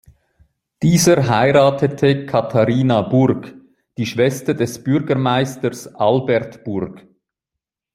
Dieser 0.81 1.29
heirate 1.29 2.25
Catharina 2.25 3.03
Burgh, 3.03 3.53
die 3.99 4.07
Schwester 4.07 4.55
des 4.55 4.83
Bürgermeisters 4.83 5.93
Albert 5.93 6.63
Burgh. 6.63 7.03